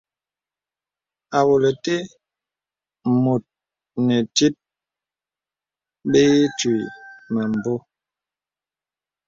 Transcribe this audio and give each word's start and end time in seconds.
Awòlə̀ 1.37 1.75
te 1.83 1.95
mùt 3.21 3.43
nè 4.07 4.17
tit 4.35 4.55
bə 6.09 6.19
itwǐ 6.45 6.73
mə̀mbō. 7.33 7.73